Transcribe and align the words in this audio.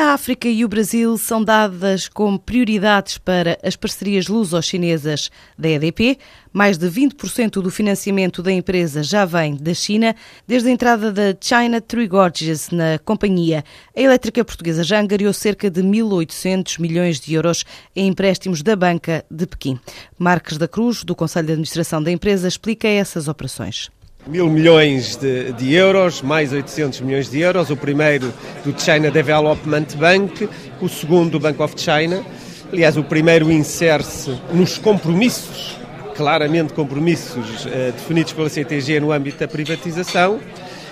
A 0.00 0.12
África 0.12 0.46
e 0.46 0.64
o 0.64 0.68
Brasil 0.68 1.18
são 1.18 1.42
dadas 1.42 2.08
como 2.08 2.38
prioridades 2.38 3.18
para 3.18 3.58
as 3.64 3.74
parcerias 3.74 4.28
luso-chinesas 4.28 5.28
da 5.58 5.68
EDP. 5.68 6.16
Mais 6.52 6.78
de 6.78 6.86
20% 6.88 7.60
do 7.60 7.68
financiamento 7.68 8.40
da 8.40 8.52
empresa 8.52 9.02
já 9.02 9.24
vem 9.24 9.56
da 9.56 9.74
China, 9.74 10.14
desde 10.46 10.68
a 10.68 10.70
entrada 10.70 11.10
da 11.10 11.36
China 11.40 11.80
Three 11.80 12.06
Gorges 12.06 12.70
na 12.70 13.00
companhia. 13.00 13.64
A 13.96 14.00
elétrica 14.00 14.44
portuguesa 14.44 14.84
já 14.84 15.00
angariou 15.00 15.32
cerca 15.32 15.68
de 15.68 15.82
1.800 15.82 16.78
milhões 16.78 17.18
de 17.18 17.34
euros 17.34 17.64
em 17.96 18.06
empréstimos 18.06 18.62
da 18.62 18.76
banca 18.76 19.24
de 19.28 19.48
Pequim. 19.48 19.80
Marques 20.16 20.58
da 20.58 20.68
Cruz, 20.68 21.02
do 21.02 21.16
Conselho 21.16 21.48
de 21.48 21.52
Administração 21.54 22.00
da 22.00 22.12
empresa, 22.12 22.46
explica 22.46 22.86
essas 22.86 23.26
operações 23.26 23.90
mil 24.28 24.50
milhões 24.50 25.16
de, 25.16 25.52
de, 25.54 25.72
euros, 25.72 26.20
mais 26.20 26.52
800 26.52 27.00
milhões 27.00 27.30
de 27.30 27.40
euros. 27.40 27.70
O 27.70 27.76
primeiro 27.76 28.32
do 28.62 28.78
China 28.78 29.10
Development 29.10 29.86
Bank, 29.96 30.48
o 30.80 30.88
segundo 30.88 31.30
do 31.30 31.40
Bank 31.40 31.60
of 31.62 31.74
China. 31.76 32.22
Aliás, 32.70 32.98
o 32.98 33.02
primeiro 33.02 33.50
insere-se 33.50 34.38
nos 34.52 34.76
compromissos, 34.76 35.78
claramente 36.14 36.74
compromissos 36.74 37.66
eh, 37.66 37.92
definidos 37.96 38.34
pela 38.34 38.50
CTG 38.50 39.00
no 39.00 39.10
âmbito 39.10 39.38
da 39.38 39.48
privatização. 39.48 40.38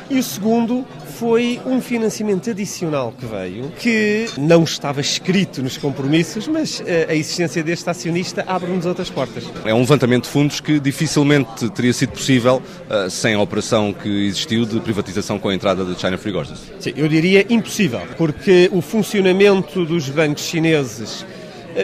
E 0.08 0.18
o 0.18 0.22
segundo 0.22 0.86
foi 1.18 1.60
um 1.66 1.80
financiamento 1.80 2.50
adicional 2.50 3.12
que 3.18 3.26
veio, 3.26 3.70
que 3.78 4.26
não 4.38 4.62
estava 4.62 5.00
escrito 5.00 5.62
nos 5.62 5.76
compromissos, 5.76 6.46
mas 6.46 6.82
eh, 6.86 7.06
a 7.08 7.14
existência 7.14 7.62
deste 7.62 7.88
acionista 7.88 8.44
abre-nos 8.46 8.86
outras 8.86 9.10
portas. 9.10 9.44
É 9.64 9.74
um 9.74 9.80
levantamento 9.80 10.24
de 10.24 10.30
fundos 10.30 10.60
que 10.60 10.78
dificilmente 10.78 11.68
teria 11.70 11.92
sido 11.92 12.10
possível 12.10 12.62
uh, 12.88 13.10
sem 13.10 13.34
a 13.34 13.40
operação 13.40 13.92
que 13.92 14.26
existiu 14.26 14.64
de 14.64 14.78
privatização 14.78 15.38
com 15.38 15.48
a 15.48 15.54
entrada 15.54 15.84
da 15.84 15.94
China 15.94 16.18
Free 16.18 16.32
Gorges. 16.32 16.60
Sim, 16.78 16.92
eu 16.96 17.08
diria 17.08 17.44
impossível, 17.48 18.02
porque 18.16 18.68
o 18.72 18.80
funcionamento 18.80 19.84
dos 19.84 20.08
bancos 20.08 20.44
chineses 20.44 21.24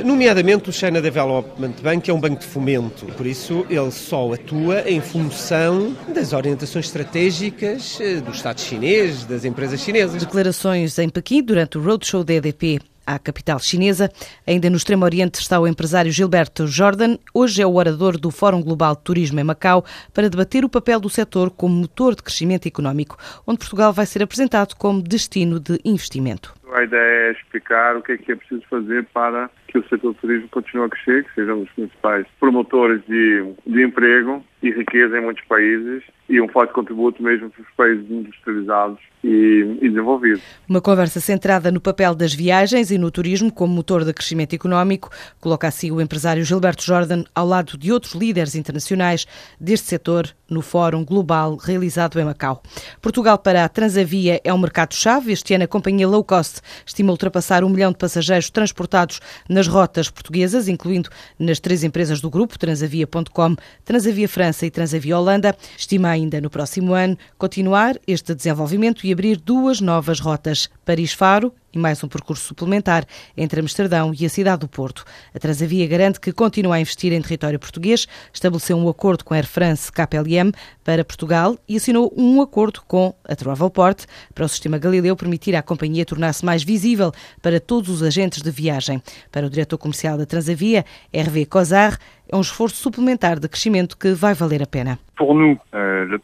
nomeadamente 0.01 0.70
o 0.70 0.73
China 0.73 1.01
Development 1.02 1.74
Bank 1.82 2.10
é 2.10 2.15
um 2.15 2.21
banco 2.21 2.40
de 2.40 2.46
fomento, 2.46 3.07
por 3.07 3.26
isso 3.26 3.66
ele 3.68 3.90
só 3.90 4.32
atua 4.32 4.88
em 4.88 5.01
função 5.01 5.95
das 6.15 6.32
orientações 6.32 6.87
estratégicas 6.87 8.01
eh, 8.01 8.21
do 8.21 8.30
Estado 8.30 8.60
chinês, 8.60 9.24
das 9.24 9.45
empresas 9.45 9.80
chinesas. 9.80 10.23
Declarações 10.23 10.99
em 10.99 11.09
Pequim 11.09 11.43
durante 11.43 11.76
o 11.76 11.82
roadshow 11.82 12.24
da 12.24 12.34
EDP 12.34 12.80
à 13.07 13.18
capital 13.18 13.59
chinesa. 13.59 14.10
Ainda 14.46 14.71
no 14.71 14.76
Extremo 14.76 15.04
Oriente 15.04 15.40
está 15.40 15.60
o 15.60 15.66
empresário 15.66 16.10
Gilberto 16.10 16.66
Jordan. 16.66 17.18
Hoje 17.34 17.62
é 17.62 17.66
o 17.66 17.74
orador 17.74 18.18
do 18.18 18.30
Fórum 18.30 18.62
Global 18.62 18.95
de 18.95 19.02
Turismo 19.02 19.40
em 19.40 19.45
Macau 19.45 19.84
para 20.15 20.30
debater 20.30 20.65
o 20.65 20.68
papel 20.68 21.01
do 21.01 21.10
setor 21.10 21.51
como 21.51 21.74
motor 21.74 22.15
de 22.15 22.23
crescimento 22.23 22.66
económico, 22.66 23.16
onde 23.46 23.59
Portugal 23.59 23.93
vai 23.93 24.06
ser 24.06 24.23
apresentado 24.23 24.74
como 24.77 25.02
destino 25.02 25.59
de 25.59 25.79
investimento. 25.84 26.54
A 26.73 26.84
ideia 26.84 27.29
é 27.29 27.32
explicar 27.32 27.96
o 27.96 28.02
que 28.02 28.12
é 28.12 28.16
que 28.16 28.32
é 28.32 28.37
preciso 28.37 28.62
fazer 28.71 29.06
para 29.12 29.51
que 29.73 29.78
o 29.78 29.82
setor 29.88 30.12
do 30.12 30.15
turismo 30.15 30.48
continue 30.51 30.84
a 30.84 30.88
crescer, 30.90 31.24
que 31.24 31.34
sejam 31.34 31.62
os 31.62 31.70
principais 31.70 32.26
promotores 32.38 33.02
de, 33.09 33.54
de 33.66 33.82
emprego 33.82 34.45
e 34.62 34.70
riqueza 34.70 35.18
em 35.18 35.23
muitos 35.23 35.45
países 35.46 36.04
e 36.28 36.40
um 36.40 36.48
forte 36.48 36.73
contributo 36.73 37.23
mesmo 37.23 37.51
para 37.51 37.62
os 37.62 37.68
países 37.76 38.10
industrializados 38.10 38.98
e, 39.24 39.78
e 39.80 39.88
desenvolvidos. 39.88 40.43
Uma 40.68 40.80
conversa 40.80 41.20
centrada 41.20 41.70
no 41.70 41.80
papel 41.80 42.15
das 42.15 42.32
viagens 42.32 42.90
e 42.90 42.96
no 42.96 43.10
turismo 43.10 43.52
como 43.52 43.74
motor 43.74 44.04
de 44.04 44.12
crescimento 44.12 44.54
económico, 44.54 45.10
coloca 45.40 45.66
assim 45.66 45.90
o 45.90 46.00
empresário 46.00 46.45
Gilberto 46.45 46.84
Jordan 46.84 47.24
ao 47.34 47.46
lado 47.46 47.76
de 47.76 47.93
outros 47.93 48.15
líderes 48.15 48.54
internacionais 48.54 49.26
deste 49.60 49.88
setor 49.88 50.26
no 50.48 50.62
Fórum 50.62 51.04
Global 51.04 51.56
realizado 51.56 52.20
em 52.20 52.24
Macau. 52.24 52.62
Portugal 53.00 53.38
para 53.38 53.65
a 53.65 53.68
Transavia 53.68 54.40
é 54.45 54.52
um 54.54 54.59
mercado-chave. 54.59 55.32
Este 55.32 55.54
ano 55.54 55.65
a 55.65 55.68
companhia 55.68 56.06
low 56.06 56.23
cost 56.23 56.60
estima 56.87 57.10
ultrapassar 57.10 57.65
um 57.65 57.68
milhão 57.68 57.90
de 57.90 57.98
passageiros 57.98 58.48
transportados 58.50 59.20
nas 59.63 59.68
rotas 59.68 60.10
portuguesas, 60.10 60.66
incluindo 60.66 61.09
nas 61.38 61.60
três 61.60 61.85
empresas 61.85 62.21
do 62.21 62.29
grupo, 62.29 62.59
Transavia.com, 62.59 63.55
Transavia 63.85 64.28
França 64.28 64.66
e 64.66 64.71
Transavia 64.71 65.17
Holanda. 65.17 65.56
Estima 65.78 66.09
ainda 66.09 66.41
no 66.41 66.50
próximo 66.50 66.95
ano 66.95 67.17
continuar 67.39 67.97
este 68.05 68.34
desenvolvimento 68.34 69.06
e 69.06 69.12
abrir 69.12 69.37
duas 69.37 69.81
novas 69.81 70.19
rotas, 70.19 70.69
Paris-Faro 70.84 71.55
e 71.72 71.78
mais 71.78 72.03
um 72.05 72.09
percurso 72.09 72.44
suplementar 72.44 73.05
entre 73.37 73.60
Amsterdão 73.60 74.12
e 74.19 74.27
a 74.27 74.28
cidade 74.28 74.60
do 74.60 74.69
Porto. 74.69 75.05
A 75.34 75.38
Transavia 75.38 75.87
garante 75.87 76.21
que 76.21 76.33
continua 76.33 76.77
a 76.77 76.81
investir 76.81 77.12
em 77.12 77.22
território 77.22 77.59
português, 77.59 78.06
estabeleceu 78.33 78.77
um 78.77 78.88
acordo 78.88 79.25
com 79.25 79.34
a 79.34 79.37
Air 79.38 79.47
France 79.47 79.91
KPLM 79.91 80.53
para 80.84 81.05
Portugal 81.05 81.56
e 81.69 81.77
assinou 81.77 82.12
um 82.16 82.41
acordo 82.41 82.82
com 82.87 83.15
a 83.25 83.34
Travelport 83.34 84.05
para 84.34 84.44
o 84.44 84.49
sistema 84.49 84.78
Galileu 84.78 85.16
permitir 85.16 85.55
à 85.55 85.62
companhia 85.62 86.05
tornar-se 86.05 86.44
mais 86.44 86.62
visível 86.62 87.12
para 87.41 87.61
todos 87.61 87.88
os 87.88 88.03
agentes 88.03 88.43
de 88.43 88.50
viagem. 88.50 89.03
Para 89.31 89.47
o 89.47 89.50
diretor 89.50 89.78
comercial 89.78 90.19
da 90.19 90.27
Transavia, 90.27 90.84
Hervé 91.12 91.44
Cosar, 91.44 91.99
é 92.32 92.37
um 92.37 92.41
esforço 92.41 92.76
suplementar 92.76 93.38
de 93.38 93.47
crescimento 93.47 93.97
que 93.97 94.12
vai 94.12 94.32
valer 94.32 94.62
a 94.62 94.66
pena. 94.66 94.98
Euh, 95.20 96.19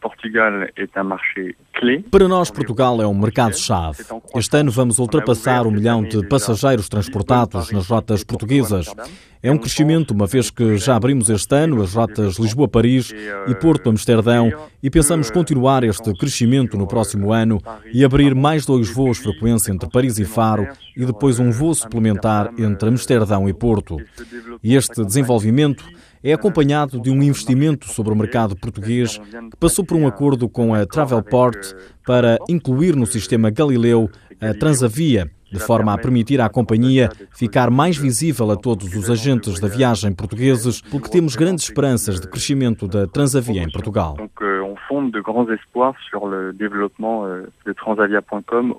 Para 2.09 2.27
nós, 2.27 2.49
Portugal 2.49 2.99
é 3.01 3.07
um 3.07 3.13
mercado-chave. 3.13 4.03
Este 4.35 4.57
ano 4.57 4.71
vamos 4.71 4.97
ultrapassar 4.97 5.67
um 5.67 5.71
milhão 5.71 6.01
de 6.01 6.27
passageiros 6.27 6.89
transportados 6.89 7.71
nas 7.71 7.87
rotas 7.87 8.23
portuguesas. 8.23 8.87
É 9.41 9.49
um 9.49 9.57
crescimento, 9.57 10.11
uma 10.11 10.27
vez 10.27 10.51
que 10.51 10.77
já 10.77 10.97
abrimos 10.97 11.29
este 11.29 11.55
ano 11.55 11.81
as 11.81 11.93
rotas 11.93 12.37
Lisboa-Paris 12.37 13.13
e 13.47 13.55
Porto-Amsterdão 13.55 14.51
e 14.83 14.89
pensamos 14.89 15.31
continuar 15.31 15.85
este 15.85 16.13
crescimento 16.17 16.77
no 16.77 16.85
próximo 16.85 17.31
ano 17.31 17.57
e 17.93 18.03
abrir 18.03 18.35
mais 18.35 18.65
dois 18.65 18.89
voos 18.89 19.19
frequência 19.19 19.71
entre 19.71 19.89
Paris 19.89 20.19
e 20.19 20.25
Faro 20.25 20.67
e 20.97 21.05
depois 21.05 21.39
um 21.39 21.51
voo 21.51 21.73
suplementar 21.73 22.51
entre 22.57 22.89
Amsterdão 22.89 23.47
e 23.47 23.53
Porto. 23.53 23.95
E 24.61 24.75
este 24.75 25.05
desenvolvimento 25.05 25.85
é 26.23 26.33
acompanhado 26.33 26.99
de 26.99 27.09
um 27.09 27.21
investimento 27.21 27.87
sobre 27.87 28.13
o 28.13 28.15
mercado 28.15 28.55
português 28.55 29.17
que 29.17 29.57
passou 29.59 29.85
por 29.85 29.97
um 29.97 30.07
acordo 30.07 30.49
com 30.49 30.73
a 30.73 30.85
Travelport 30.85 31.73
para 32.05 32.37
incluir 32.49 32.95
no 32.95 33.05
sistema 33.05 33.49
Galileu 33.49 34.09
a 34.41 34.53
Transavia 34.53 35.29
de 35.51 35.59
forma 35.59 35.93
a 35.93 35.97
permitir 35.97 36.39
à 36.39 36.49
companhia 36.49 37.09
ficar 37.31 37.69
mais 37.69 37.97
visível 37.97 38.51
a 38.51 38.55
todos 38.55 38.93
os 38.95 39.09
agentes 39.09 39.59
da 39.59 39.67
viagem 39.67 40.13
portugueses, 40.13 40.81
porque 40.81 41.09
temos 41.09 41.35
grandes 41.35 41.65
esperanças 41.65 42.19
de 42.19 42.27
crescimento 42.27 42.87
da 42.87 43.07
Transavia 43.07 43.63
em 43.63 43.69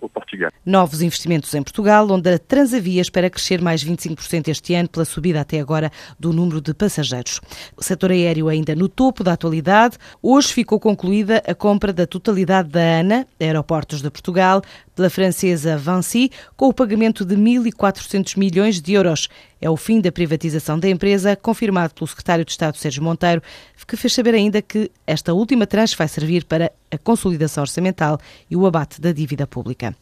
Portugal. 0.09 0.51
Novos 0.65 1.03
investimentos 1.03 1.55
em 1.55 1.63
Portugal, 1.63 2.07
onde 2.11 2.33
a 2.33 2.39
Transavia 2.39 3.01
espera 3.01 3.31
crescer 3.31 3.61
mais 3.61 3.85
25% 3.85 4.49
este 4.49 4.75
ano 4.75 4.89
pela 4.89 5.05
subida 5.05 5.41
até 5.41 5.61
agora 5.61 5.91
do 6.19 6.33
número 6.33 6.61
de 6.61 6.75
passageiros. 6.75 7.41
O 7.77 7.83
setor 7.83 8.11
aéreo 8.11 8.49
ainda 8.49 8.75
no 8.75 8.89
topo 8.89 9.25
da 9.25 9.33
atualidade. 9.33 9.97
Hoje 10.23 10.53
ficou 10.53 10.79
concluída 10.79 11.43
a 11.47 11.55
compra 11.55 11.93
da 11.93 12.07
totalidade 12.07 12.69
da 12.69 12.81
ANA, 13.01 13.27
Aeroportos 13.41 14.03
de 14.03 14.11
Portugal, 14.11 14.63
pela 14.95 15.09
francesa 15.09 15.79
Vinci, 15.79 16.31
com 16.57 16.69
o 16.69 16.75
pagamento 16.75 17.25
de 17.25 17.37
1.400 17.37 18.37
milhões 18.37 18.81
de 18.81 18.93
euros. 18.93 19.29
É 19.61 19.69
o 19.69 19.77
fim 19.77 20.01
da 20.01 20.11
privatização 20.11 20.79
da 20.79 20.89
empresa, 20.89 21.37
confirmado 21.37 21.95
pelo 21.95 22.07
secretário 22.07 22.45
de 22.45 22.51
Estado 22.51 22.77
Sérgio 22.77 23.03
Monteiro, 23.03 23.43
que 23.87 23.97
fez 23.97 24.13
saber 24.15 24.35
ainda 24.35 24.63
que 24.63 24.91
esta 25.07 25.35
última 25.35 25.67
tranche 25.67 25.97
vai 25.97 26.09
servir 26.09 26.45
para 26.45 26.73
a 26.91 26.97
consolidação 26.97 27.63
orçamental 27.63 28.19
e 28.49 28.57
o 28.57 28.67
abate 28.67 29.01
da 29.01 29.13
dívida 29.13 29.47
pública. 29.47 29.95